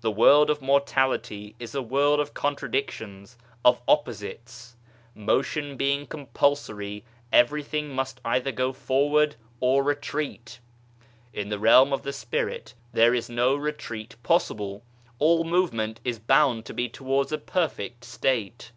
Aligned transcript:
The 0.00 0.10
World 0.10 0.48
of 0.48 0.62
Mortality 0.62 1.54
is 1.58 1.74
a 1.74 1.82
world 1.82 2.20
of 2.20 2.32
contradictions, 2.32 3.36
of 3.62 3.82
opposites; 3.86 4.76
motion 5.14 5.76
being 5.76 6.06
compulsory 6.06 7.04
everything 7.34 7.90
must 7.94 8.18
either 8.24 8.50
go 8.50 8.72
forward 8.72 9.36
or 9.60 9.84
retreat. 9.84 10.58
In 11.34 11.50
the 11.50 11.58
realm 11.58 11.92
of 11.92 12.14
Spirit 12.14 12.72
there 12.94 13.12
is 13.12 13.28
no 13.28 13.54
retreat 13.54 14.16
possible, 14.22 14.84
all 15.18 15.44
movement 15.44 16.00
is 16.02 16.18
bound 16.18 16.64
to 16.64 16.72
be 16.72 16.88
towards 16.88 17.30
a 17.30 17.36
perfect 17.36 18.04
state. 18.06 18.72